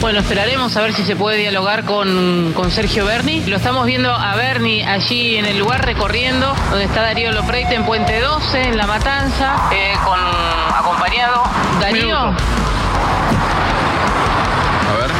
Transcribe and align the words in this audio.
Bueno, 0.00 0.20
esperaremos 0.20 0.74
a 0.78 0.80
ver 0.80 0.94
si 0.94 1.04
se 1.04 1.14
puede 1.14 1.36
dialogar 1.36 1.84
con, 1.84 2.52
con 2.54 2.70
Sergio 2.70 3.04
Berni. 3.04 3.44
Lo 3.44 3.56
estamos 3.56 3.84
viendo 3.84 4.10
a 4.10 4.34
Berni 4.34 4.82
allí 4.82 5.36
en 5.36 5.44
el 5.44 5.58
lugar 5.58 5.84
recorriendo, 5.84 6.54
donde 6.70 6.86
está 6.86 7.02
Darío 7.02 7.32
Lopreite 7.32 7.74
en 7.74 7.84
Puente 7.84 8.18
12, 8.18 8.62
en 8.62 8.78
La 8.78 8.86
Matanza, 8.86 9.68
eh, 9.70 9.92
con 10.02 10.18
acompañado. 10.74 11.42
Darío, 11.80 12.16
A 12.18 12.32
ver, 14.98 15.10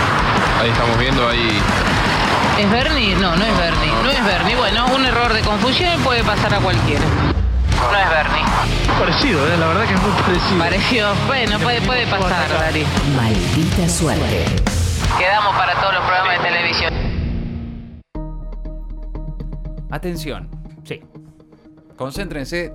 ahí 0.63 0.71
estamos 0.71 0.99
viendo 0.99 1.29
ahí. 1.29 1.61
¿es 2.59 2.71
Berni? 2.71 3.15
No, 3.17 3.37
no 3.37 3.45
es 3.45 3.59
Berni, 3.59 3.93
no 4.03 4.11
es 4.11 4.25
Berni. 4.25 4.55
Bueno, 4.55 4.87
un 4.95 5.05
error 5.05 5.35
de 5.35 5.43
confusión 5.43 6.01
puede 6.03 6.25
pasar 6.25 6.55
a 6.55 6.59
cualquiera. 6.59 7.05
No 7.89 7.97
es 7.97 8.11
Berni. 8.11 8.41
Parecido, 8.99 9.47
¿eh? 9.47 9.57
la 9.57 9.67
verdad 9.69 9.87
que 9.87 9.95
es 9.95 10.03
muy 10.03 10.11
parecido. 10.13 10.59
Pareció, 10.59 11.07
bueno, 11.27 11.59
puede, 11.59 11.81
puede 11.81 12.07
pasar, 12.07 12.49
Darío. 12.51 12.87
Maldita 13.17 13.89
suerte. 13.89 14.45
Quedamos 15.19 15.57
para 15.57 15.81
todos 15.81 15.95
los 15.95 16.05
programas 16.05 16.39
de 16.39 16.49
televisión. 16.49 16.95
Atención. 19.91 20.49
Sí. 20.85 21.01
Concéntrense. 21.97 22.73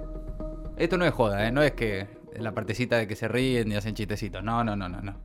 Esto 0.78 0.98
no 0.98 1.06
es 1.06 1.14
joda, 1.14 1.48
¿eh? 1.48 1.52
No 1.52 1.62
es 1.62 1.72
que 1.74 2.08
la 2.38 2.52
partecita 2.52 2.98
de 2.98 3.08
que 3.08 3.16
se 3.16 3.28
ríen 3.28 3.72
y 3.72 3.76
hacen 3.76 3.94
chistecitos. 3.96 4.44
No, 4.44 4.64
no, 4.64 4.76
no, 4.76 4.90
no, 4.90 5.02
no. 5.02 5.16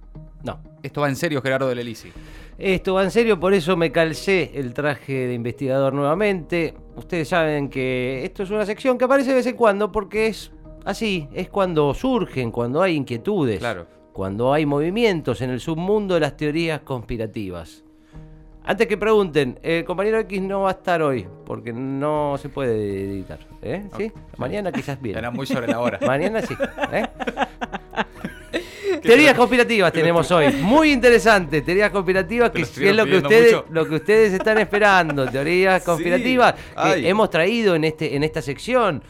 No. 0.42 0.61
Esto 0.83 1.01
va 1.03 1.09
en 1.09 1.17
serio, 1.17 1.42
Gerardo 1.42 1.69
del 1.69 1.81
Elisi. 1.81 2.12
Esto 2.56 2.95
va 2.95 3.03
en 3.03 3.11
serio, 3.11 3.41
por 3.41 3.53
eso 3.53 3.77
me 3.77 3.91
calcé 3.91 4.53
el 4.55 4.73
traje 4.73 5.27
de 5.27 5.34
investigador 5.34 5.92
nuevamente. 5.92 6.75
Ustedes 7.01 7.29
saben 7.31 7.71
que 7.71 8.23
esto 8.25 8.43
es 8.43 8.51
una 8.51 8.67
sección 8.67 8.99
que 8.99 9.07
aparece 9.07 9.31
de 9.31 9.37
vez 9.37 9.47
en 9.47 9.57
cuando 9.57 9.91
porque 9.91 10.27
es 10.27 10.53
así, 10.85 11.29
es 11.33 11.49
cuando 11.49 11.95
surgen, 11.95 12.51
cuando 12.53 12.83
hay 12.83 12.95
inquietudes, 12.95 13.59
Claro. 13.59 13.87
cuando 14.13 14.53
hay 14.53 14.67
movimientos 14.67 15.41
en 15.41 15.49
el 15.49 15.61
submundo 15.61 16.13
de 16.15 16.21
las 16.21 16.37
teorías 16.37 16.81
conspirativas. 16.83 17.85
Antes 18.63 18.87
que 18.87 18.99
pregunten, 18.99 19.59
el 19.63 19.83
compañero 19.87 20.19
X 20.19 20.42
no 20.42 20.61
va 20.61 20.69
a 20.69 20.73
estar 20.73 21.01
hoy 21.01 21.27
porque 21.47 21.73
no 21.73 22.37
se 22.37 22.51
puede 22.51 23.05
editar. 23.11 23.39
¿eh? 23.62 23.89
¿Sí? 23.97 24.12
Mañana 24.37 24.70
quizás 24.70 25.01
bien. 25.01 25.17
Era 25.17 25.31
muy 25.31 25.47
sobre 25.47 25.67
la 25.69 25.81
hora. 25.81 25.98
Mañana 26.07 26.42
sí. 26.42 26.55
¿eh? 26.92 27.07
Teorías 29.03 29.34
conspirativas 29.34 29.93
tenemos 29.93 30.31
hoy. 30.31 30.53
Muy 30.62 30.93
interesante. 30.93 31.62
Teorías 31.62 31.91
conspirativas 31.91 32.51
que, 32.53 32.62
es 32.62 32.97
lo 32.97 33.05
que 33.07 33.17
ustedes, 33.19 33.55
mucho. 33.57 33.67
lo 33.70 33.89
que 33.89 33.95
ustedes 33.97 34.33
están 34.33 34.59
esperando. 34.59 35.27
Teorías 35.27 35.83
conspirativas 35.84 36.55
que 36.95 37.09
hemos 37.09 37.31
traído 37.31 37.75
en 37.75 37.84
este, 37.84 38.15
en 38.17 38.25
esta 38.25 38.42
sección. 38.42 39.03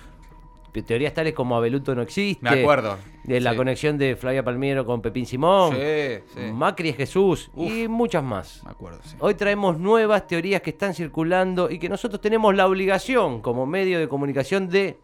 Teorías 0.86 1.12
tales 1.12 1.34
como 1.34 1.56
Abeluto 1.56 1.96
no 1.96 2.02
existe. 2.02 2.44
Me 2.48 2.60
acuerdo. 2.60 2.96
De 3.24 3.40
la 3.40 3.50
Sí. 3.50 3.56
conexión 3.56 3.98
de 3.98 4.14
Flavia 4.14 4.44
Palmiero 4.44 4.86
con 4.86 5.02
Pepín 5.02 5.26
Simón. 5.26 5.74
Sí, 5.74 6.22
sí. 6.32 6.40
Macri 6.52 6.90
es 6.90 6.96
Jesús. 6.96 7.50
Uf. 7.54 7.70
Y 7.72 7.88
muchas 7.88 8.22
más. 8.22 8.62
Me 8.64 8.70
acuerdo. 8.70 9.00
Hoy 9.18 9.34
traemos 9.34 9.78
nuevas 9.80 10.28
teorías 10.28 10.62
que 10.62 10.70
están 10.70 10.94
circulando 10.94 11.68
y 11.70 11.80
que 11.80 11.88
nosotros 11.88 12.20
tenemos 12.20 12.54
la 12.54 12.68
obligación 12.68 13.40
como 13.42 13.66
medio 13.66 13.98
de 13.98 14.06
comunicación 14.08 14.68
de 14.68 14.98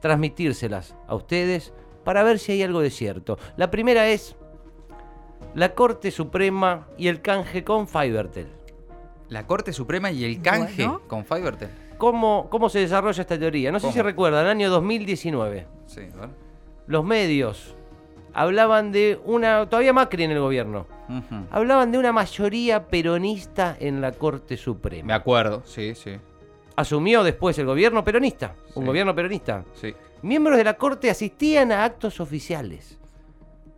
transmitírselas 0.00 0.94
a 1.06 1.14
ustedes 1.14 1.72
para 2.06 2.22
ver 2.22 2.38
si 2.38 2.52
hay 2.52 2.62
algo 2.62 2.80
de 2.80 2.90
cierto. 2.90 3.36
La 3.56 3.68
primera 3.68 4.06
es 4.08 4.36
la 5.54 5.74
Corte 5.74 6.12
Suprema 6.12 6.86
y 6.96 7.08
el 7.08 7.20
canje 7.20 7.64
con 7.64 7.88
Fivertel. 7.88 8.46
La 9.28 9.44
Corte 9.44 9.72
Suprema 9.72 10.12
y 10.12 10.24
el 10.24 10.40
canje 10.40 10.84
Bueno. 10.86 11.02
con 11.08 11.24
Fivertel. 11.24 11.68
¿Cómo, 11.98 12.46
¿Cómo 12.48 12.68
se 12.68 12.78
desarrolla 12.78 13.20
esta 13.20 13.36
teoría? 13.36 13.72
No 13.72 13.80
sé 13.80 13.90
si 13.90 14.00
recuerdan, 14.00 14.46
año 14.46 14.70
2019. 14.70 15.66
Sí, 15.86 16.02
a 16.16 16.20
ver. 16.20 16.28
Los 16.86 17.04
medios 17.04 17.74
hablaban 18.32 18.92
de 18.92 19.18
una... 19.24 19.68
Todavía 19.68 19.92
Macri 19.92 20.22
en 20.22 20.30
el 20.30 20.38
gobierno. 20.38 20.86
Hablaban 21.50 21.90
de 21.90 21.98
una 21.98 22.12
mayoría 22.12 22.86
peronista 22.86 23.76
en 23.80 24.00
la 24.00 24.12
Corte 24.12 24.56
Suprema. 24.56 25.08
Me 25.08 25.12
acuerdo, 25.14 25.62
sí, 25.64 25.96
sí. 25.96 26.12
Asumió 26.76 27.24
después 27.24 27.58
el 27.58 27.66
gobierno 27.66 28.04
peronista, 28.04 28.54
un 28.74 28.82
Sí. 28.82 28.86
gobierno 28.86 29.14
peronista. 29.14 29.64
Sí. 29.74 29.94
Miembros 30.22 30.56
de 30.56 30.64
la 30.64 30.74
corte 30.74 31.10
asistían 31.10 31.72
a 31.72 31.84
actos 31.84 32.20
oficiales 32.20 32.98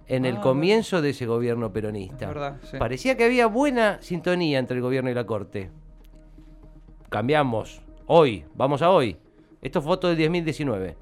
en 0.07 0.25
el 0.25 0.37
Ah, 0.37 0.41
comienzo 0.41 1.01
de 1.03 1.11
ese 1.11 1.27
gobierno 1.27 1.73
peronista. 1.73 2.27
Es 2.27 2.29
verdad, 2.35 2.57
sí. 2.63 2.77
Parecía 2.79 3.17
que 3.17 3.25
había 3.25 3.47
buena 3.47 3.99
sintonía 4.03 4.59
entre 4.59 4.77
el 4.77 4.83
gobierno 4.83 5.11
y 5.11 5.15
la 5.15 5.25
corte. 5.27 5.71
Cambiamos. 7.09 7.81
Hoy, 8.07 8.45
vamos 8.55 8.83
a 8.83 8.91
hoy. 8.91 9.17
Esto 9.63 9.79
es 9.81 9.85
foto 9.85 10.09
del 10.09 10.17
2019. 10.19 10.97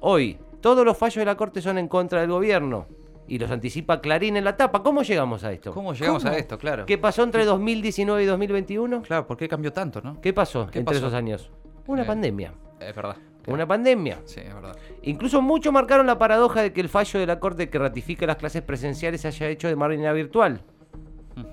Hoy, 0.00 0.38
todos 0.60 0.84
los 0.84 0.96
fallos 0.96 1.16
de 1.16 1.24
la 1.26 1.36
corte 1.36 1.60
son 1.62 1.78
en 1.78 1.88
contra 1.88 2.20
del 2.20 2.30
gobierno. 2.30 2.86
Y 3.30 3.38
los 3.38 3.48
anticipa 3.50 4.00
Clarín 4.00 4.36
en 4.36 4.42
la 4.42 4.56
tapa. 4.56 4.82
¿Cómo 4.82 5.02
llegamos 5.02 5.44
a 5.44 5.52
esto? 5.52 5.72
¿Cómo 5.72 5.94
llegamos 5.94 6.24
a 6.24 6.36
esto? 6.36 6.58
Claro. 6.58 6.84
¿Qué 6.84 6.98
pasó 6.98 7.22
entre 7.22 7.44
2019 7.44 8.24
y 8.24 8.26
2021? 8.26 9.02
Claro, 9.02 9.24
¿por 9.26 9.36
qué 9.36 9.48
cambió 9.48 9.72
tanto, 9.72 10.00
no? 10.02 10.20
¿Qué 10.20 10.32
pasó 10.32 10.66
¿Qué 10.68 10.80
entre 10.80 10.94
pasó? 10.96 11.06
esos 11.06 11.14
años? 11.16 11.48
Una 11.86 12.02
Eh, 12.02 12.06
pandemia. 12.06 12.52
Es 12.80 12.92
verdad. 12.94 13.16
Una 13.46 13.68
pandemia. 13.68 14.18
Sí, 14.24 14.40
es 14.40 14.52
verdad. 14.52 14.76
Incluso 15.02 15.40
muchos 15.40 15.72
marcaron 15.72 16.08
la 16.08 16.18
paradoja 16.18 16.60
de 16.62 16.72
que 16.72 16.80
el 16.80 16.88
fallo 16.88 17.20
de 17.20 17.26
la 17.26 17.38
Corte 17.38 17.70
que 17.70 17.78
ratifica 17.78 18.26
las 18.26 18.36
clases 18.36 18.62
presenciales 18.62 19.20
se 19.20 19.28
haya 19.28 19.46
hecho 19.48 19.68
de 19.68 19.76
manera 19.76 20.12
virtual. 20.12 20.62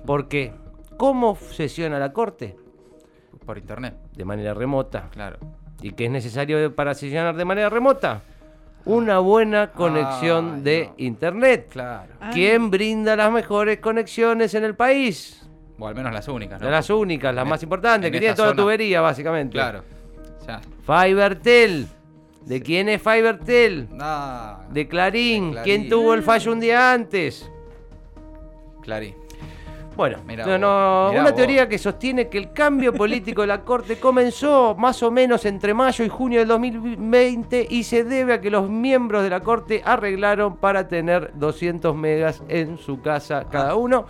Porque, 0.04 0.52
¿cómo 0.96 1.36
sesiona 1.36 2.00
la 2.00 2.12
Corte? 2.12 2.56
Por 3.46 3.56
internet, 3.56 3.96
De 4.16 4.24
manera 4.24 4.52
remota. 4.52 5.08
claro. 5.12 5.38
¿Y 5.80 5.92
qué 5.92 6.06
es 6.06 6.10
necesario 6.10 6.74
para 6.74 6.92
sesionar 6.92 7.36
de 7.36 7.44
manera 7.44 7.70
remota? 7.70 8.22
Una 8.88 9.18
buena 9.18 9.70
conexión 9.72 10.54
Ay, 10.56 10.60
de 10.62 10.86
no. 10.86 10.94
Internet. 10.96 11.66
Claro. 11.70 12.12
¿Quién 12.32 12.70
brinda 12.70 13.14
las 13.16 13.30
mejores 13.30 13.78
conexiones 13.80 14.54
en 14.54 14.64
el 14.64 14.74
país? 14.74 15.46
O 15.78 15.86
al 15.86 15.94
menos 15.94 16.12
las 16.12 16.26
únicas, 16.26 16.60
¿no? 16.60 16.68
Las 16.70 16.90
únicas, 16.90 17.34
las 17.34 17.42
En 17.44 17.48
más 17.50 17.62
importantes, 17.62 18.10
que 18.10 18.18
tiene 18.18 18.34
toda 18.34 18.48
zona. 18.48 18.62
tubería, 18.62 19.00
básicamente. 19.00 19.52
Claro. 19.52 19.84
Sea, 20.44 20.60
Fivertel. 20.86 21.86
¿De 22.46 22.62
quién 22.62 22.88
es 22.88 23.02
Fivertel? 23.02 23.88
De 24.70 24.88
Clarín. 24.88 25.52
De 25.52 25.62
¿Quién 25.62 25.80
Clarín. 25.82 25.88
tuvo 25.90 26.14
el 26.14 26.22
fallo 26.22 26.50
un 26.52 26.60
día 26.60 26.92
antes? 26.94 27.48
Clarí. 28.82 29.14
Bueno, 29.98 30.18
Mirá 30.24 30.44
no, 30.46 30.52
vos, 30.52 30.60
no, 30.60 31.08
mirá 31.10 31.20
una 31.22 31.30
vos. 31.32 31.34
teoría 31.36 31.68
que 31.68 31.76
sostiene 31.76 32.28
que 32.28 32.38
el 32.38 32.52
cambio 32.52 32.92
político 32.94 33.40
de 33.40 33.48
la 33.48 33.62
Corte 33.64 33.98
comenzó 33.98 34.76
más 34.78 35.02
o 35.02 35.10
menos 35.10 35.44
entre 35.44 35.74
mayo 35.74 36.04
y 36.04 36.08
junio 36.08 36.38
del 36.38 36.46
2020 36.46 37.66
y 37.68 37.82
se 37.82 38.04
debe 38.04 38.34
a 38.34 38.40
que 38.40 38.48
los 38.48 38.70
miembros 38.70 39.24
de 39.24 39.30
la 39.30 39.40
Corte 39.40 39.82
arreglaron 39.84 40.54
para 40.56 40.86
tener 40.86 41.32
200 41.34 41.96
megas 41.96 42.44
en 42.48 42.78
su 42.78 43.00
casa 43.00 43.46
cada 43.50 43.74
uno. 43.74 44.06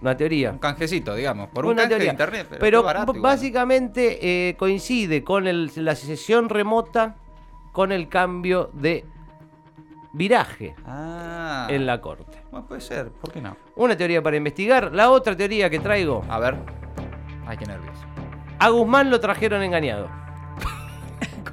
Una 0.00 0.16
teoría. 0.16 0.52
Un 0.52 0.58
canjecito, 0.58 1.16
digamos. 1.16 1.48
Por 1.48 1.64
un 1.66 1.72
Una 1.72 1.82
canje 1.82 1.88
teoría. 1.96 2.06
de 2.06 2.12
internet. 2.12 2.46
Pero, 2.50 2.60
Pero 2.60 2.82
barato 2.84 3.12
básicamente 3.20 4.50
eh, 4.50 4.54
coincide 4.56 5.24
con 5.24 5.48
el- 5.48 5.68
la 5.74 5.96
sesión 5.96 6.48
remota 6.48 7.16
con 7.72 7.90
el 7.90 8.08
cambio 8.08 8.70
de 8.72 9.04
viraje 10.14 10.74
Ah. 10.86 11.66
en 11.68 11.84
la 11.86 12.00
Corte. 12.00 12.38
Bueno, 12.50 12.66
puede 12.66 12.80
ser, 12.80 13.10
¿por 13.10 13.30
qué 13.32 13.40
no? 13.42 13.56
Una 13.76 13.96
teoría 13.96 14.22
para 14.22 14.36
investigar. 14.36 14.90
La 14.94 15.10
otra 15.10 15.36
teoría 15.36 15.68
que 15.68 15.78
traigo. 15.80 16.22
A 16.28 16.38
ver. 16.38 16.56
Ay, 17.46 17.56
qué 17.58 17.66
nervios. 17.66 17.96
A 18.58 18.68
Guzmán 18.70 19.10
lo 19.10 19.20
trajeron 19.20 19.62
engañado. 19.62 20.08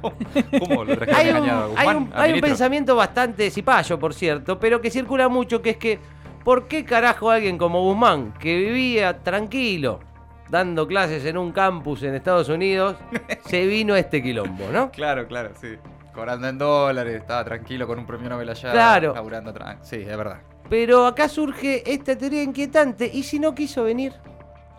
¿Cómo 0.00 0.84
lo 0.84 0.96
trajeron 0.96 1.14
Hay 1.20 1.28
un, 1.30 1.36
engañado 1.36 1.62
a 1.62 1.64
hay 1.80 1.86
Guzmán? 1.86 1.96
un- 1.96 2.12
¿Al 2.14 2.20
hay 2.22 2.32
un 2.34 2.40
pensamiento 2.40 2.96
bastante 2.96 3.50
cipayo, 3.50 3.98
por 3.98 4.14
cierto, 4.14 4.58
pero 4.58 4.80
que 4.80 4.90
circula 4.90 5.28
mucho, 5.28 5.60
que 5.60 5.70
es 5.70 5.76
que, 5.76 5.98
¿por 6.44 6.66
qué 6.68 6.84
carajo 6.84 7.30
alguien 7.30 7.58
como 7.58 7.82
Guzmán, 7.82 8.32
que 8.38 8.56
vivía 8.56 9.18
tranquilo, 9.22 10.00
dando 10.48 10.86
clases 10.86 11.24
en 11.24 11.36
un 11.38 11.52
campus 11.52 12.02
en 12.02 12.14
Estados 12.14 12.48
Unidos, 12.48 12.96
se 13.46 13.66
vino 13.66 13.94
a 13.94 13.98
este 13.98 14.22
quilombo, 14.22 14.68
¿no? 14.72 14.90
Claro, 14.90 15.26
claro, 15.26 15.50
sí. 15.60 15.76
Cobrando 16.14 16.46
en 16.48 16.58
dólares, 16.58 17.20
estaba 17.20 17.44
tranquilo 17.44 17.86
con 17.86 17.98
un 17.98 18.06
premio 18.06 18.28
Nobel 18.28 18.50
allá. 18.50 18.70
Claro. 18.72 19.14
Laburando 19.14 19.54
Sí, 19.82 19.96
es 19.96 20.16
verdad. 20.16 20.40
Pero 20.68 21.06
acá 21.06 21.28
surge 21.28 21.82
esta 21.90 22.16
teoría 22.16 22.42
inquietante, 22.42 23.10
¿y 23.12 23.22
si 23.22 23.38
no 23.38 23.54
quiso 23.54 23.84
venir? 23.84 24.14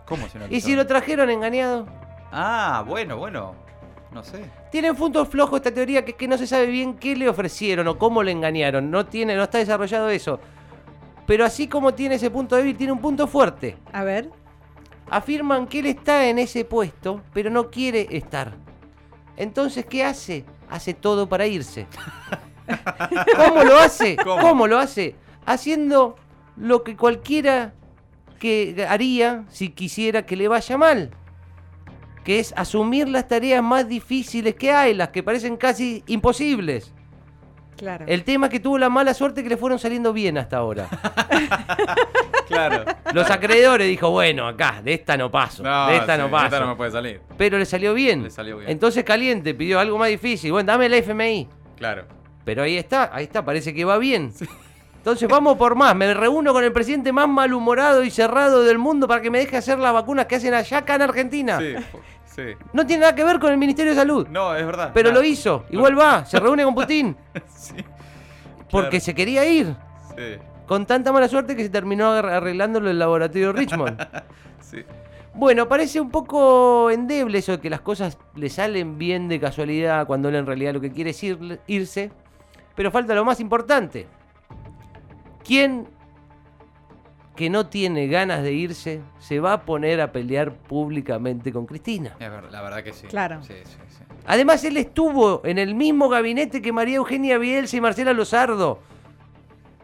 ¿Cómo 0.06 0.28
si 0.28 0.38
no 0.38 0.46
¿Y 0.46 0.48
quiso 0.48 0.66
si 0.68 0.76
lo 0.76 0.86
trajeron 0.86 1.30
engañado? 1.30 1.86
Ah, 2.30 2.84
bueno, 2.86 3.16
bueno. 3.16 3.54
No 4.12 4.22
sé. 4.22 4.44
Tiene 4.70 4.94
puntos 4.94 5.28
flojos 5.28 5.56
esta 5.56 5.74
teoría 5.74 6.04
que 6.04 6.12
es 6.12 6.16
que 6.16 6.28
no 6.28 6.38
se 6.38 6.46
sabe 6.46 6.66
bien 6.66 6.94
qué 6.94 7.16
le 7.16 7.28
ofrecieron 7.28 7.88
o 7.88 7.98
cómo 7.98 8.22
le 8.22 8.30
engañaron. 8.30 8.90
No 8.90 9.06
tiene, 9.06 9.34
no 9.34 9.42
está 9.42 9.58
desarrollado 9.58 10.08
eso. 10.08 10.38
Pero 11.26 11.44
así 11.44 11.66
como 11.66 11.94
tiene 11.94 12.14
ese 12.14 12.30
punto 12.30 12.54
débil, 12.54 12.76
tiene 12.76 12.92
un 12.92 13.00
punto 13.00 13.26
fuerte. 13.26 13.76
A 13.92 14.04
ver. 14.04 14.30
Afirman 15.10 15.66
que 15.66 15.80
él 15.80 15.86
está 15.86 16.26
en 16.28 16.38
ese 16.38 16.64
puesto, 16.64 17.22
pero 17.32 17.50
no 17.50 17.70
quiere 17.70 18.06
estar. 18.10 18.54
Entonces, 19.36 19.84
¿qué 19.86 20.04
hace? 20.04 20.44
Hace 20.70 20.94
todo 20.94 21.28
para 21.28 21.46
irse. 21.46 21.86
¿Cómo 23.36 23.62
lo 23.64 23.78
hace? 23.78 24.16
¿Cómo? 24.16 24.42
¿Cómo 24.42 24.66
lo 24.66 24.78
hace? 24.78 25.16
Haciendo 25.44 26.16
lo 26.56 26.82
que 26.82 26.96
cualquiera 26.96 27.74
que 28.38 28.86
haría 28.88 29.44
si 29.50 29.70
quisiera 29.70 30.24
que 30.24 30.36
le 30.36 30.48
vaya 30.48 30.78
mal. 30.78 31.10
Que 32.24 32.38
es 32.38 32.54
asumir 32.56 33.08
las 33.08 33.28
tareas 33.28 33.62
más 33.62 33.86
difíciles 33.86 34.54
que 34.54 34.72
hay, 34.72 34.94
las 34.94 35.10
que 35.10 35.22
parecen 35.22 35.58
casi 35.58 36.02
imposibles. 36.06 36.93
Claro. 37.76 38.04
El 38.08 38.24
tema 38.24 38.46
es 38.46 38.52
que 38.52 38.60
tuvo 38.60 38.78
la 38.78 38.88
mala 38.88 39.14
suerte 39.14 39.42
que 39.42 39.48
le 39.48 39.56
fueron 39.56 39.78
saliendo 39.78 40.12
bien 40.12 40.38
hasta 40.38 40.56
ahora. 40.58 40.88
Claro. 42.46 42.84
Los 43.14 43.30
acreedores 43.30 43.88
dijo, 43.88 44.10
bueno, 44.10 44.46
acá, 44.46 44.80
de 44.84 44.92
esta 44.94 45.16
no 45.16 45.30
paso, 45.30 45.62
de 45.62 45.96
esta 45.96 46.16
sí, 46.16 46.22
no 46.22 46.30
paso. 46.30 46.44
Esta 46.46 46.60
no 46.60 46.68
me 46.68 46.76
puede 46.76 46.90
salir. 46.90 47.20
Pero 47.38 47.58
le 47.58 47.64
salió 47.64 47.94
bien. 47.94 48.24
Le 48.24 48.30
salió 48.30 48.58
bien. 48.58 48.70
Entonces 48.70 49.02
Caliente 49.02 49.54
pidió 49.54 49.80
algo 49.80 49.96
más 49.96 50.08
difícil. 50.08 50.52
Bueno, 50.52 50.66
dame 50.66 50.86
el 50.86 50.94
FMI. 50.94 51.48
Claro. 51.76 52.04
Pero 52.44 52.62
ahí 52.62 52.76
está, 52.76 53.10
ahí 53.14 53.24
está, 53.24 53.44
parece 53.44 53.74
que 53.74 53.84
va 53.84 53.98
bien. 53.98 54.32
Entonces 54.96 55.28
vamos 55.28 55.56
por 55.56 55.74
más. 55.74 55.94
Me 55.96 56.12
reúno 56.14 56.52
con 56.52 56.64
el 56.64 56.72
presidente 56.72 57.12
más 57.12 57.28
malhumorado 57.28 58.04
y 58.04 58.10
cerrado 58.10 58.62
del 58.62 58.78
mundo 58.78 59.08
para 59.08 59.20
que 59.20 59.30
me 59.30 59.38
deje 59.38 59.56
hacer 59.56 59.78
las 59.78 59.92
vacunas 59.92 60.26
que 60.26 60.36
hacen 60.36 60.54
allá 60.54 60.78
acá 60.78 60.94
en 60.94 61.02
Argentina. 61.02 61.58
Sí, 61.58 61.74
sí. 62.34 62.42
No 62.72 62.86
tiene 62.86 63.02
nada 63.02 63.14
que 63.14 63.24
ver 63.24 63.38
con 63.38 63.50
el 63.52 63.58
Ministerio 63.58 63.92
de 63.92 63.96
Salud. 63.98 64.26
No, 64.28 64.54
es 64.54 64.64
verdad. 64.64 64.90
Pero 64.94 65.10
lo 65.12 65.22
hizo. 65.22 65.64
Igual 65.70 65.98
va, 65.98 66.24
se 66.24 66.38
reúne 66.40 66.64
con 66.64 66.74
Putin. 66.74 67.16
Sí. 67.56 67.74
Porque 68.70 68.88
Claro. 68.90 69.04
se 69.04 69.14
quería 69.14 69.44
ir. 69.46 69.74
Sí, 70.16 70.36
Con 70.66 70.84
tanta 70.86 71.12
mala 71.12 71.28
suerte 71.28 71.54
que 71.56 71.62
se 71.62 71.68
terminó 71.70 72.12
arreglándolo 72.12 72.90
el 72.90 72.98
laboratorio 72.98 73.52
Richmond. 73.52 74.00
sí. 74.60 74.78
Bueno, 75.34 75.68
parece 75.68 76.00
un 76.00 76.10
poco 76.10 76.90
endeble 76.90 77.38
eso 77.38 77.52
de 77.52 77.58
que 77.60 77.68
las 77.70 77.80
cosas 77.80 78.18
le 78.36 78.48
salen 78.50 78.98
bien 78.98 79.28
de 79.28 79.38
casualidad 79.40 80.06
cuando 80.06 80.28
él 80.28 80.36
en 80.36 80.46
realidad 80.46 80.74
lo 80.74 80.80
que 80.80 80.90
quiere 80.92 81.10
es 81.10 81.22
ir- 81.22 81.58
irse. 81.66 82.10
Pero 82.74 82.90
falta 82.90 83.14
lo 83.14 83.24
más 83.24 83.40
importante. 83.40 84.06
¿Quién 85.44 85.86
que 87.36 87.50
no 87.50 87.66
tiene 87.66 88.06
ganas 88.06 88.42
de 88.42 88.52
irse 88.52 89.00
se 89.18 89.40
va 89.40 89.52
a 89.54 89.62
poner 89.64 90.00
a 90.00 90.12
pelear 90.12 90.54
públicamente 90.54 91.52
con 91.52 91.66
Cristina? 91.66 92.10
Es 92.20 92.30
verdad, 92.30 92.50
la 92.50 92.62
verdad 92.62 92.82
que 92.84 92.92
sí. 92.92 93.06
Claro. 93.08 93.42
Sí, 93.42 93.54
sí, 93.64 93.76
sí. 93.88 94.04
Además, 94.26 94.64
él 94.64 94.76
estuvo 94.76 95.42
en 95.44 95.58
el 95.58 95.74
mismo 95.74 96.08
gabinete 96.08 96.62
que 96.62 96.72
María 96.72 96.96
Eugenia 96.96 97.36
Bielsa 97.38 97.76
y 97.76 97.80
Marcela 97.80 98.12
Lozardo. 98.12 98.78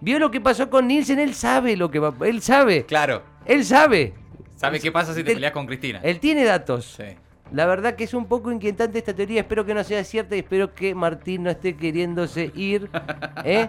Vio 0.00 0.18
lo 0.18 0.30
que 0.30 0.40
pasó 0.40 0.70
con 0.70 0.86
Nielsen, 0.88 1.18
él 1.18 1.34
sabe 1.34 1.76
lo 1.76 1.90
que 1.90 1.98
va. 1.98 2.14
Él 2.26 2.40
sabe. 2.40 2.86
Claro. 2.86 3.22
Él 3.44 3.64
sabe. 3.64 4.14
¿Sabe 4.56 4.80
qué 4.80 4.90
pasa 4.92 5.12
si 5.14 5.22
te 5.22 5.30
Él- 5.32 5.36
peleas 5.36 5.52
con 5.52 5.66
Cristina? 5.66 6.00
Él 6.02 6.20
tiene 6.20 6.44
datos. 6.44 6.86
Sí. 6.96 7.04
La 7.52 7.66
verdad 7.66 7.94
que 7.96 8.04
es 8.04 8.14
un 8.14 8.26
poco 8.26 8.52
inquietante 8.52 8.98
esta 8.98 9.12
teoría. 9.14 9.40
Espero 9.40 9.64
que 9.64 9.74
no 9.74 9.82
sea 9.82 10.04
cierta 10.04 10.36
y 10.36 10.40
espero 10.40 10.72
que 10.74 10.94
Martín 10.94 11.42
no 11.42 11.50
esté 11.50 11.76
queriéndose 11.76 12.52
ir 12.54 12.88
¿eh? 13.44 13.68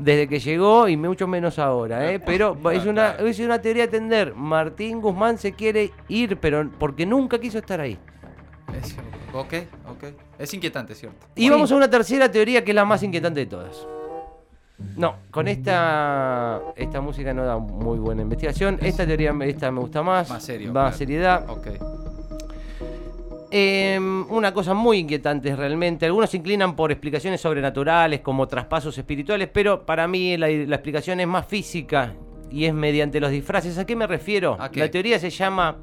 desde 0.00 0.28
que 0.28 0.38
llegó 0.40 0.88
y 0.88 0.96
mucho 0.96 1.26
menos 1.26 1.58
ahora. 1.58 2.10
¿eh? 2.12 2.20
Pero 2.20 2.56
es 2.70 2.86
una, 2.86 3.10
es 3.12 3.38
una 3.40 3.60
teoría 3.60 3.84
a 3.84 3.86
atender. 3.86 4.34
Martín 4.34 5.00
Guzmán 5.00 5.36
se 5.38 5.52
quiere 5.52 5.90
ir, 6.08 6.38
pero 6.38 6.70
porque 6.78 7.04
nunca 7.04 7.38
quiso 7.38 7.58
estar 7.58 7.80
ahí. 7.80 7.98
Es- 8.80 8.96
ok, 9.34 9.54
ok. 9.90 10.04
Es 10.38 10.54
inquietante, 10.54 10.94
¿cierto? 10.94 11.26
Y 11.34 11.50
vamos 11.50 11.70
a 11.70 11.76
una 11.76 11.90
tercera 11.90 12.30
teoría 12.30 12.64
que 12.64 12.70
es 12.70 12.74
la 12.74 12.84
más 12.84 13.02
inquietante 13.02 13.40
de 13.40 13.46
todas. 13.46 13.86
No, 14.96 15.16
con 15.30 15.46
esta 15.46 16.60
esta 16.76 17.00
música 17.00 17.32
no 17.32 17.44
da 17.44 17.58
muy 17.58 17.98
buena 17.98 18.22
investigación. 18.22 18.78
Esta 18.80 19.06
teoría 19.06 19.32
esta 19.42 19.70
me 19.70 19.80
gusta 19.80 20.02
más. 20.02 20.28
Más 20.28 20.42
serio. 20.42 20.72
Más 20.72 20.82
claro. 20.84 20.96
seriedad. 20.96 21.50
Ok. 21.50 22.01
Eh, 23.54 23.98
una 24.00 24.54
cosa 24.54 24.72
muy 24.72 24.98
inquietante 24.98 25.54
realmente. 25.54 26.06
Algunos 26.06 26.30
se 26.30 26.38
inclinan 26.38 26.74
por 26.74 26.90
explicaciones 26.90 27.38
sobrenaturales 27.42 28.20
como 28.20 28.48
traspasos 28.48 28.96
espirituales, 28.96 29.50
pero 29.52 29.84
para 29.84 30.08
mí 30.08 30.38
la, 30.38 30.48
la 30.48 30.76
explicación 30.76 31.20
es 31.20 31.26
más 31.26 31.46
física 31.46 32.14
y 32.50 32.64
es 32.64 32.72
mediante 32.72 33.20
los 33.20 33.30
disfraces. 33.30 33.76
¿A 33.76 33.84
qué 33.84 33.94
me 33.94 34.06
refiero? 34.06 34.56
¿A 34.58 34.70
qué? 34.70 34.80
La 34.80 34.90
teoría 34.90 35.18
se 35.18 35.28
llama 35.28 35.76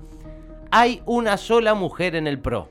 Hay 0.71 1.03
una 1.05 1.37
sola 1.37 1.75
mujer 1.75 2.15
en 2.15 2.25
el 2.25 2.39
PRO. 2.39 2.69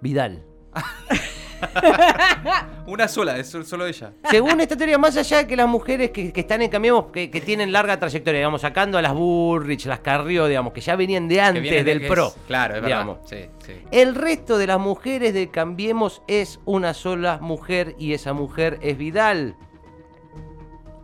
Vidal. 0.00 0.44
Una 2.86 3.06
sola, 3.08 3.36
es 3.38 3.48
sol- 3.48 3.64
solo 3.64 3.86
ella. 3.86 4.12
Según 4.30 4.60
esta 4.60 4.76
teoría, 4.76 4.98
más 4.98 5.16
allá 5.16 5.38
de 5.38 5.46
que 5.46 5.56
las 5.56 5.68
mujeres 5.68 6.10
que, 6.10 6.32
que 6.32 6.40
están 6.40 6.62
en 6.62 6.70
Cambiemos, 6.70 7.06
que, 7.12 7.30
que 7.30 7.40
tienen 7.40 7.72
larga 7.72 7.98
trayectoria, 7.98 8.40
digamos, 8.40 8.60
sacando 8.62 8.98
a 8.98 9.02
las 9.02 9.12
Burrich, 9.14 9.86
las 9.86 10.00
Carrió, 10.00 10.46
digamos, 10.46 10.72
que 10.72 10.80
ya 10.80 10.96
venían 10.96 11.28
de 11.28 11.40
antes 11.40 11.84
del 11.84 12.06
PRO. 12.06 12.28
es- 12.28 12.36
claro, 12.46 12.76
es 12.76 12.82
digamos. 12.84 13.18
verdad. 13.30 13.48
Sí, 13.64 13.66
sí. 13.66 13.72
El 13.90 14.14
resto 14.14 14.58
de 14.58 14.66
las 14.66 14.80
mujeres 14.80 15.34
de 15.34 15.48
Cambiemos 15.50 16.22
es 16.26 16.60
una 16.64 16.94
sola 16.94 17.38
mujer 17.40 17.94
y 17.98 18.12
esa 18.14 18.32
mujer 18.32 18.78
es 18.82 18.98
Vidal. 18.98 19.54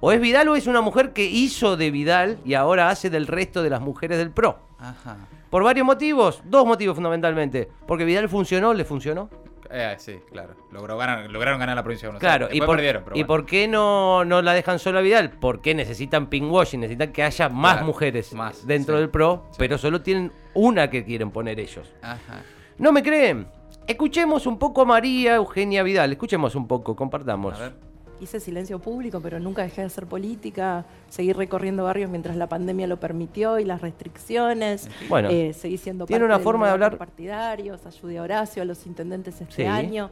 O 0.00 0.12
es 0.12 0.20
Vidal 0.20 0.48
o 0.48 0.56
es 0.56 0.66
una 0.66 0.80
mujer 0.80 1.12
que 1.12 1.24
hizo 1.24 1.76
de 1.76 1.90
Vidal 1.90 2.38
y 2.44 2.54
ahora 2.54 2.90
hace 2.90 3.10
del 3.10 3.26
resto 3.26 3.62
de 3.62 3.70
las 3.70 3.80
mujeres 3.80 4.18
del 4.18 4.30
PRO. 4.30 4.58
Ajá. 4.78 5.16
Por 5.50 5.62
varios 5.62 5.86
motivos, 5.86 6.42
dos 6.44 6.66
motivos 6.66 6.96
fundamentalmente. 6.96 7.68
Porque 7.86 8.04
Vidal 8.04 8.28
funcionó, 8.28 8.74
le 8.74 8.84
funcionó. 8.84 9.30
Eh, 9.70 9.94
sí, 9.98 10.20
claro. 10.30 10.54
Logró 10.70 10.96
ganar, 10.96 11.30
lograron 11.30 11.58
ganar 11.58 11.76
la 11.76 11.82
provincia 11.82 12.06
de 12.06 12.10
Buenos 12.10 12.20
Claro, 12.20 12.46
Aires. 12.46 12.56
y 12.56 12.60
por, 12.60 12.76
perdieron, 12.76 13.02
pero 13.04 13.16
¿y 13.16 13.20
bueno. 13.20 13.26
por 13.26 13.46
qué 13.46 13.68
no, 13.68 14.24
no 14.24 14.42
la 14.42 14.52
dejan 14.54 14.78
sola 14.78 14.98
a 15.00 15.02
Vidal? 15.02 15.30
Porque 15.30 15.74
necesitan 15.74 16.28
pinkwashing, 16.28 16.80
necesitan 16.80 17.12
que 17.12 17.22
haya 17.22 17.48
más 17.48 17.72
Claro, 17.74 17.86
mujeres 17.86 18.32
más, 18.32 18.66
dentro 18.66 18.94
sí. 18.96 19.00
del 19.00 19.10
PRO, 19.10 19.46
Sí. 19.50 19.56
pero 19.58 19.78
solo 19.78 20.02
tienen 20.02 20.32
una 20.54 20.88
que 20.90 21.04
quieren 21.04 21.30
poner 21.30 21.58
ellos. 21.60 21.92
Ajá. 22.02 22.42
¿No 22.78 22.92
me 22.92 23.02
creen? 23.02 23.48
Escuchemos 23.86 24.46
un 24.46 24.58
poco 24.58 24.82
a 24.82 24.84
María 24.84 25.36
Eugenia 25.36 25.82
Vidal, 25.82 26.10
escuchemos 26.12 26.54
un 26.54 26.66
poco, 26.66 26.96
compartamos. 26.96 27.54
A 27.56 27.58
ver. 27.62 27.72
Hice 28.20 28.40
silencio 28.40 28.78
público, 28.78 29.20
pero 29.20 29.38
nunca 29.38 29.62
dejé 29.62 29.82
de 29.82 29.88
hacer 29.88 30.06
política. 30.06 30.86
Seguí 31.10 31.32
recorriendo 31.34 31.84
barrios 31.84 32.08
mientras 32.10 32.34
la 32.36 32.48
pandemia 32.48 32.86
lo 32.86 32.98
permitió 32.98 33.58
y 33.58 33.64
las 33.64 33.82
restricciones. 33.82 34.88
Bueno, 35.08 35.28
Eh, 35.30 35.52
seguí 35.52 35.76
siendo 35.76 36.06
tiene 36.06 36.20
parte 36.20 36.34
una 36.34 36.42
forma 36.42 36.66
de 36.66 36.72
hablar- 36.72 36.96
partidarios, 36.96 37.84
ayudé 37.84 38.18
a 38.18 38.22
Horacio, 38.22 38.62
a 38.62 38.64
los 38.64 38.86
intendentes 38.86 39.40
este 39.40 39.54
Sí. 39.62 39.64
año. 39.64 40.10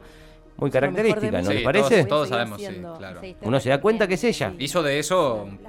Muy 0.57 0.71
característica, 0.71 1.41
¿no 1.41 1.49
mí. 1.49 1.53
le 1.55 1.59
Sí, 1.59 1.63
parece? 1.65 1.95
Todos, 2.05 2.07
todos 2.07 2.29
sabemos, 2.29 2.61
sí, 2.61 2.67
claro. 2.97 3.21
Uno 3.41 3.59
se 3.59 3.69
da 3.69 3.81
cuenta 3.81 4.07
que 4.07 4.13
es 4.13 4.23
ella. 4.23 4.53
Hizo 4.57 4.81
de 4.83 4.99
eso 4.99 5.43
un 5.43 5.59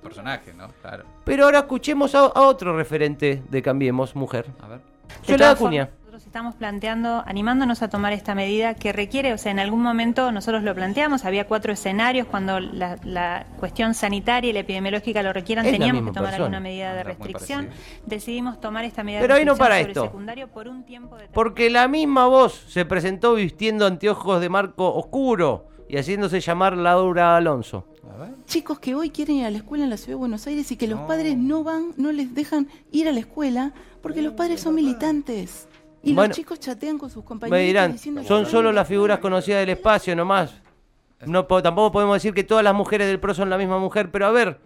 personaje, 0.00 0.52
¿no? 0.54 0.68
Claro. 0.80 1.04
Pero 1.24 1.44
ahora 1.46 1.60
escuchemos 1.60 2.14
a, 2.14 2.20
a 2.26 2.42
otro 2.42 2.76
referente 2.76 3.42
de 3.48 3.62
Cambiemos, 3.62 4.14
mujer. 4.14 4.46
A 4.60 4.68
ver. 4.68 4.80
Soledad 5.22 5.52
Acuña. 5.52 5.88
Nosotros 6.18 6.34
estamos 6.34 6.54
planteando, 6.56 7.22
animándonos 7.26 7.80
a 7.82 7.88
tomar 7.88 8.12
esta 8.12 8.34
medida 8.34 8.74
que 8.74 8.92
requiere, 8.92 9.32
o 9.34 9.38
sea, 9.38 9.52
en 9.52 9.60
algún 9.60 9.82
momento 9.82 10.32
nosotros 10.32 10.64
lo 10.64 10.74
planteamos, 10.74 11.24
había 11.24 11.46
cuatro 11.46 11.72
escenarios 11.72 12.26
cuando 12.26 12.58
la, 12.58 12.98
la 13.04 13.46
cuestión 13.60 13.94
sanitaria 13.94 14.50
y 14.50 14.52
la 14.52 14.58
epidemiológica 14.58 15.22
lo 15.22 15.32
requieran, 15.32 15.64
Es 15.66 15.70
teníamos 15.70 16.02
que 16.02 16.06
tomar 16.10 16.30
persona. 16.30 16.44
alguna 16.46 16.58
medida 16.58 16.92
de 16.94 17.00
Ah, 17.02 17.04
restricción. 17.04 17.68
Decidimos 18.04 18.60
tomar 18.60 18.84
esta 18.84 19.04
medida 19.04 19.20
Pero 19.20 19.34
de 19.34 19.38
ahí 19.40 19.46
no 19.46 19.52
restricción 19.52 19.68
para 19.68 19.78
sobre 19.80 19.92
esto. 19.92 20.02
secundario 20.06 20.48
por 20.48 20.66
un 20.66 20.82
tiempo 20.82 21.14
determinado. 21.14 21.34
Porque 21.34 21.70
la 21.70 21.86
misma 21.86 22.26
voz 22.26 22.64
se 22.66 22.84
presentó 22.84 23.34
vistiendo 23.34 23.86
anteojos 23.86 24.40
de 24.40 24.48
marco 24.48 24.92
oscuro 24.92 25.68
y 25.88 25.98
haciéndose 25.98 26.40
llamar 26.40 26.76
Laura 26.76 27.36
Alonso. 27.36 27.86
Chicos 28.46 28.80
que 28.80 28.96
hoy 28.96 29.10
quieren 29.10 29.36
ir 29.36 29.44
a 29.44 29.50
la 29.52 29.58
escuela 29.58 29.84
en 29.84 29.90
la 29.90 29.96
ciudad 29.96 30.12
de 30.14 30.16
Buenos 30.16 30.44
Aires 30.48 30.68
y 30.72 30.76
que 30.76 30.88
los 30.88 30.98
No. 30.98 31.06
padres 31.06 31.36
no 31.36 31.62
van, 31.62 31.92
no 31.96 32.10
les 32.10 32.34
dejan 32.34 32.66
ir 32.90 33.06
a 33.06 33.12
la 33.12 33.20
escuela 33.20 33.72
porque 34.02 34.20
los 34.22 34.32
padres 34.32 34.60
son 34.62 34.74
militantes. 34.74 35.68
Y 36.02 36.14
Bueno, 36.14 36.28
los 36.28 36.36
chicos 36.36 36.60
chatean 36.60 36.96
con 36.98 37.10
sus 37.10 37.24
compañeros 37.24 37.58
Me 37.58 37.64
dirán, 37.66 37.92
diciendo 37.92 38.22
son 38.24 38.46
solo 38.46 38.72
las 38.72 38.86
figuras 38.86 39.18
conocidas 39.18 39.60
del 39.60 39.70
espacio 39.70 40.14
nomás. 40.14 40.54
No, 41.26 41.48
po- 41.48 41.62
tampoco 41.62 41.90
podemos 41.92 42.14
decir 42.16 42.32
que 42.32 42.44
todas 42.44 42.62
las 42.62 42.74
mujeres 42.74 43.08
del 43.08 43.18
PRO 43.18 43.34
son 43.34 43.50
la 43.50 43.58
misma 43.58 43.78
mujer, 43.78 44.10
pero 44.12 44.26
a 44.26 44.30
ver, 44.30 44.60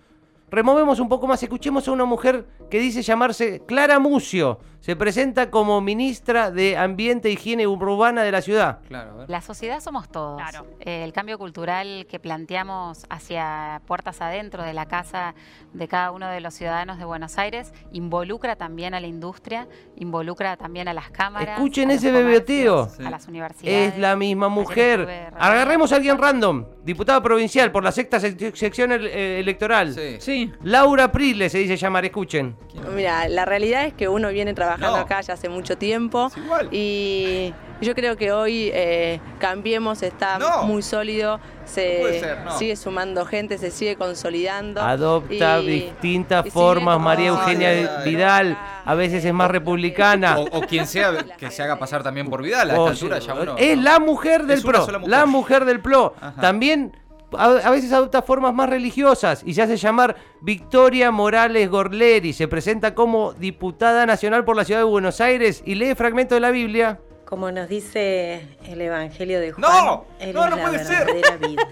removemos 0.52 1.00
un 1.00 1.08
poco 1.08 1.26
más, 1.26 1.42
escuchemos 1.42 1.88
a 1.88 1.92
una 1.92 2.04
mujer 2.04 2.46
que 2.70 2.78
dice 2.78 3.02
llamarse 3.02 3.62
Clara 3.66 3.98
Mucio. 3.98 4.60
Se 4.80 4.96
presenta 4.96 5.48
como 5.48 5.80
ministra 5.80 6.50
de 6.50 6.76
Ambiente 6.76 7.28
e 7.28 7.32
Higiene 7.32 7.68
Urbana 7.68 8.24
de 8.24 8.32
la 8.32 8.42
ciudad. 8.42 8.80
Claro, 8.88 9.12
a 9.12 9.14
ver. 9.18 9.30
La 9.30 9.40
sociedad 9.40 9.78
somos 9.78 10.10
todos. 10.10 10.42
Claro. 10.42 10.66
Eh, 10.80 11.04
el 11.04 11.12
cambio 11.12 11.38
cultural 11.38 12.04
que 12.10 12.18
planteamos 12.18 13.06
hacia 13.08 13.80
puertas 13.86 14.20
adentro 14.20 14.64
de 14.64 14.72
la 14.72 14.86
casa 14.86 15.36
de 15.72 15.86
cada 15.86 16.10
uno 16.10 16.28
de 16.28 16.40
los 16.40 16.54
ciudadanos 16.54 16.98
de 16.98 17.04
Buenos 17.04 17.38
Aires 17.38 17.72
involucra 17.92 18.56
también 18.56 18.92
a 18.94 18.98
la 18.98 19.06
industria, 19.06 19.68
involucra 19.94 20.56
también 20.56 20.88
a 20.88 20.94
las 20.94 21.10
cámaras. 21.12 21.58
Escuchen 21.58 21.90
a 21.90 21.94
ese 21.94 22.10
bebeteo. 22.10 22.78
comercios, 22.86 23.06
A 23.06 23.10
las 23.10 23.28
universidades. 23.28 23.92
Es 23.94 23.98
la 24.00 24.16
misma 24.16 24.48
mujer. 24.48 25.30
Agarremos 25.38 25.92
a 25.92 25.96
alguien 25.96 26.18
random. 26.18 26.64
Diputada 26.82 27.22
provincial 27.22 27.70
por 27.70 27.84
la 27.84 27.92
sexta 27.92 28.18
sec- 28.18 28.52
sección 28.56 28.90
ele- 28.90 29.10
eh, 29.14 29.38
electoral. 29.38 29.94
Sí. 29.94 30.16
Sí. 30.18 30.41
Laura 30.62 31.12
Prisle 31.12 31.48
se 31.50 31.58
dice 31.58 31.76
llamar, 31.76 32.04
escuchen. 32.04 32.56
Mira, 32.94 33.28
la 33.28 33.44
realidad 33.44 33.84
es 33.84 33.92
que 33.94 34.08
uno 34.08 34.28
viene 34.30 34.54
trabajando 34.54 34.96
No. 34.96 35.02
acá 35.02 35.20
ya 35.20 35.34
hace 35.34 35.48
mucho 35.48 35.76
tiempo 35.78 36.28
Es 36.28 36.36
igual. 36.36 36.68
y 36.72 37.52
yo 37.80 37.94
creo 37.94 38.16
que 38.16 38.32
hoy 38.32 38.70
eh, 38.72 39.20
Cambiemos 39.38 40.02
está 40.02 40.38
No. 40.38 40.62
muy 40.64 40.82
sólido, 40.82 41.40
se 41.64 41.94
No 41.94 42.00
puede 42.00 42.20
ser, 42.20 42.38
no. 42.44 42.58
sigue 42.58 42.76
sumando 42.76 43.24
gente, 43.26 43.58
se 43.58 43.70
sigue 43.70 43.96
consolidando. 43.96 44.80
Adopta 44.80 45.60
y- 45.60 45.66
distintas 45.66 46.46
y 46.46 46.50
formas 46.50 46.98
María 47.00 47.28
Eugenia 47.28 47.68
Ay, 47.68 47.78
ay, 47.78 47.88
ay. 48.04 48.10
Vidal. 48.10 48.58
A 48.84 48.94
veces 48.94 49.24
es 49.24 49.32
más 49.32 49.50
republicana. 49.50 50.38
O, 50.38 50.44
o 50.58 50.60
quien 50.62 50.86
sea 50.86 51.12
que 51.38 51.50
se 51.50 51.62
haga 51.62 51.78
pasar 51.78 52.02
también 52.02 52.28
por 52.28 52.42
Vidal. 52.42 52.70
A 52.70 52.80
O 52.80 52.88
esta 52.88 52.90
altura 53.04 53.18
ya 53.18 53.34
uno. 53.34 53.54
es 53.58 53.78
la 53.78 53.98
mujer 54.00 54.44
del 54.44 54.60
PRO. 54.62 54.80
mujer. 54.80 55.00
La 55.08 55.26
mujer 55.26 55.64
del 55.64 55.80
PRO. 55.80 56.14
Ajá. 56.20 56.40
También 56.40 56.92
a, 57.38 57.44
a 57.44 57.70
veces 57.70 57.92
adopta 57.92 58.22
formas 58.22 58.54
más 58.54 58.68
religiosas 58.68 59.42
y 59.44 59.54
se 59.54 59.62
hace 59.62 59.76
llamar 59.76 60.16
Victoria 60.40 61.10
Morales 61.10 61.68
Gorleri. 61.68 62.32
Se 62.32 62.48
presenta 62.48 62.94
como 62.94 63.32
diputada 63.32 64.06
nacional 64.06 64.44
por 64.44 64.56
la 64.56 64.64
ciudad 64.64 64.80
de 64.80 64.84
Buenos 64.84 65.20
Aires 65.20 65.62
y 65.64 65.74
lee 65.74 65.94
fragmentos 65.94 66.36
de 66.36 66.40
la 66.40 66.50
Biblia. 66.50 67.00
Como 67.24 67.50
nos 67.50 67.68
dice 67.68 68.46
el 68.66 68.80
Evangelio 68.80 69.40
de 69.40 69.52
Juan, 69.52 69.62
¡No! 69.86 70.04
Él 70.20 70.34
¡No, 70.34 70.44
es 70.44 70.50
no 70.50 70.56
la 70.56 70.62
puede 70.62 70.84
ser! 70.84 71.06
vida. 71.38 71.68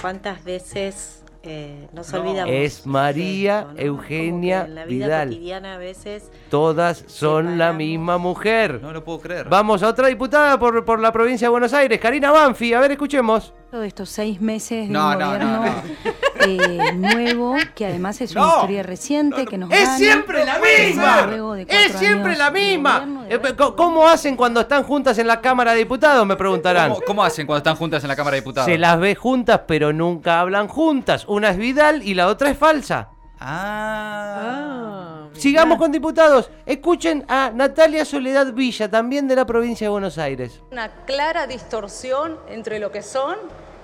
¿Cuántas 0.00 0.44
veces 0.44 1.24
eh, 1.42 1.88
nos 1.92 2.12
olvidamos? 2.12 2.52
Es 2.54 2.86
María 2.86 3.68
¿no? 3.72 3.78
Eugenia 3.80 4.64
en 4.64 4.74
la 4.74 4.84
vida 4.84 5.06
Vidal. 5.06 5.28
cotidiana 5.28 5.74
a 5.74 5.78
veces 5.78 6.30
Todas 6.50 7.04
son 7.06 7.58
la 7.58 7.72
misma 7.72 8.18
mujer. 8.18 8.80
No 8.82 8.92
lo 8.92 9.04
puedo 9.04 9.20
creer. 9.20 9.48
Vamos 9.48 9.82
a 9.82 9.88
otra 9.88 10.08
diputada 10.08 10.58
por, 10.58 10.84
por 10.84 10.98
la 11.00 11.12
provincia 11.12 11.46
de 11.46 11.50
Buenos 11.50 11.72
Aires, 11.72 11.98
Karina 12.00 12.30
Banfi. 12.30 12.72
A 12.74 12.80
ver, 12.80 12.92
escuchemos. 12.92 13.52
de 13.70 13.86
estos 13.86 14.08
seis 14.08 14.40
meses 14.40 14.88
de 14.88 14.92
No, 14.92 15.12
gobierno 15.14 15.64
no, 15.64 15.64
eh, 16.46 16.92
nuevo, 16.94 17.56
que 17.74 17.86
además 17.86 18.20
es 18.20 18.32
una 18.32 18.40
No. 18.42 18.54
historia 18.56 18.82
reciente, 18.82 19.46
que 19.46 19.58
nos 19.58 19.70
¡Es 19.70 19.84
gana, 19.84 19.96
siempre 19.96 20.44
la 20.44 20.58
misma! 20.58 21.30
¡Es 21.68 21.92
siempre 21.92 22.36
la 22.36 22.50
misma! 22.50 23.26
Eh, 23.28 23.40
¿Cómo 23.76 24.06
hacen 24.08 24.36
cuando 24.36 24.60
están 24.60 24.82
juntas 24.84 25.18
en 25.18 25.26
la 25.26 25.40
Cámara 25.40 25.72
de 25.72 25.78
Diputados? 25.78 26.26
Me 26.26 26.36
preguntarán. 26.36 26.90
¿Cómo, 26.90 27.00
cómo 27.06 27.24
hacen 27.24 27.46
cuando 27.46 27.58
están 27.58 27.76
juntas 27.76 28.02
en 28.04 28.08
la 28.08 28.16
Cámara 28.16 28.34
de 28.34 28.40
Diputados? 28.40 28.70
Se 28.70 28.78
las 28.78 28.98
ve 28.98 29.14
juntas, 29.14 29.60
pero 29.66 29.92
nunca 29.92 30.40
hablan 30.40 30.68
juntas. 30.68 31.24
Una 31.28 31.50
es 31.50 31.56
Vidal 31.56 32.02
y 32.02 32.14
la 32.14 32.28
otra 32.28 32.50
es 32.50 32.58
falsa. 32.58 33.10
Ah. 33.40 35.28
Sigamos 35.32 35.78
con 35.78 35.92
diputados. 35.92 36.50
Escuchen 36.66 37.24
a 37.28 37.50
Natalia 37.54 38.04
Soledad 38.04 38.52
Villa, 38.52 38.90
también 38.90 39.28
de 39.28 39.36
la 39.36 39.46
provincia 39.46 39.84
de 39.86 39.90
Buenos 39.90 40.18
Aires. 40.18 40.60
Una 40.72 40.88
clara 41.04 41.46
distorsión 41.46 42.38
entre 42.48 42.78
lo 42.80 42.90
que 42.90 43.02
son 43.02 43.36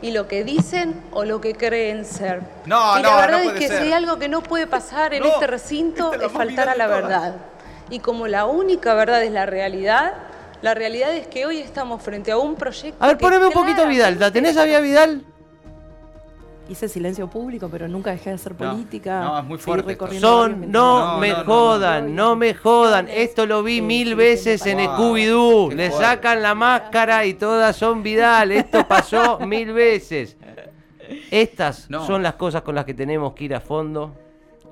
y 0.02 0.10
lo 0.10 0.28
que 0.28 0.44
dicen 0.44 1.02
o 1.12 1.24
lo 1.24 1.40
que 1.40 1.54
creen 1.54 2.04
ser. 2.04 2.42
No, 2.66 2.98
y 2.98 3.02
no, 3.02 3.08
la 3.08 3.14
no 3.14 3.16
verdad 3.20 3.42
puede 3.44 3.58
es 3.58 3.60
que 3.60 3.68
ser. 3.68 3.78
si 3.78 3.84
hay 3.84 3.92
algo 3.92 4.18
que 4.18 4.28
no 4.28 4.42
puede 4.42 4.66
pasar 4.66 5.14
en 5.14 5.22
No, 5.22 5.28
este 5.28 5.46
recinto 5.46 6.12
es 6.12 6.30
faltar 6.30 6.68
a 6.68 6.74
la 6.74 6.86
verdad. 6.86 7.36
Y 7.90 7.98
como 8.00 8.26
la 8.26 8.46
única 8.46 8.94
verdad 8.94 9.22
es 9.22 9.30
la 9.32 9.46
realidad, 9.46 10.14
la 10.62 10.74
realidad 10.74 11.14
es 11.14 11.26
que 11.26 11.46
hoy 11.46 11.58
estamos 11.60 12.02
frente 12.02 12.32
a 12.32 12.38
un 12.38 12.54
proyecto. 12.54 13.02
A 13.02 13.08
ver, 13.08 13.18
poneme 13.18 13.46
un 13.46 13.52
poquito 13.52 13.86
Vidal. 13.86 14.18
¿La 14.18 14.30
tenés 14.30 14.56
a 14.56 14.64
Vidal? 14.64 15.24
Hice 16.66 16.88
silencio 16.88 17.28
público, 17.28 17.68
pero 17.70 17.86
nunca 17.88 18.10
dejé 18.12 18.30
de 18.30 18.36
hacer 18.36 18.52
No, 18.58 18.70
política. 18.72 19.20
no, 19.20 19.38
es 19.38 19.44
muy 19.44 19.58
fuerte 19.58 19.98
Son, 20.18 20.60
mientras- 20.60 20.70
no, 20.72 21.18
me 21.18 21.32
jodan, 21.34 22.14
no, 22.14 22.36
me 22.36 22.54
jodan. 22.54 23.06
Esto 23.10 23.44
lo 23.44 23.62
vi 23.62 23.82
mil 23.82 24.14
veces 24.14 24.64
en 24.64 24.78
Wow, 24.78 24.86
Scooby-Doo. 24.96 25.72
Le 25.74 25.90
fuerte. 25.90 26.06
sacan 26.06 26.40
la 26.40 26.54
máscara 26.54 27.26
y 27.26 27.34
todas 27.34 27.76
son 27.76 28.02
Vidal. 28.02 28.50
Esto 28.50 28.88
pasó 28.88 29.38
mil 29.40 29.74
veces. 29.74 30.38
Estas 31.30 31.90
No. 31.90 32.06
son 32.06 32.22
las 32.22 32.34
cosas 32.34 32.62
con 32.62 32.74
las 32.74 32.86
que 32.86 32.94
tenemos 32.94 33.34
que 33.34 33.44
ir 33.44 33.54
a 33.54 33.60
fondo. 33.60 34.14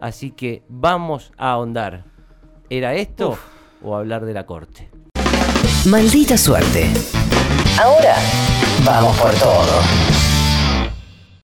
Así 0.00 0.30
que 0.30 0.62
vamos 0.70 1.30
a 1.36 1.52
ahondar. 1.52 2.04
¿Era 2.70 2.94
esto 2.94 3.36
o 3.82 3.94
hablar 3.94 4.24
de 4.24 4.32
la 4.32 4.46
corte? 4.46 4.88
Maldita 5.84 6.38
suerte. 6.38 6.90
Ahora 7.78 8.16
vamos 8.82 9.14
por 9.18 9.32
todo. 9.34 10.11